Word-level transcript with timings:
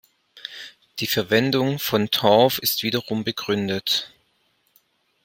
Die 0.97 1.05
Verwendung 1.05 1.77
von 1.77 2.09
Torf 2.09 2.57
ist 2.57 2.81
wiederum 2.81 3.23
begründet. 3.23 4.11